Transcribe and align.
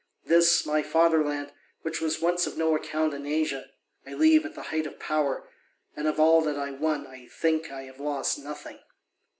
This 0.25 0.65
my 0.65 0.81
fatherland, 0.81 1.51
which 1.83 2.01
was 2.01 2.19
once 2.23 2.47
of 2.47 2.57
no 2.57 2.75
account 2.75 3.13
in 3.13 3.27
Asia, 3.27 3.67
I 4.03 4.15
leave 4.15 4.47
at 4.47 4.55
the 4.55 4.63
height 4.73 4.87
of 4.87 4.97
power, 4.99 5.47
and 5.95 6.07
of 6.07 6.19
all 6.19 6.41
that 6.41 6.57
I 6.57 6.71
won 6.71 7.05
I 7.05 7.27
think 7.27 7.71
I 7.71 7.83
have 7.83 7.99
lost 7.99 8.39
nothing. 8.39 8.79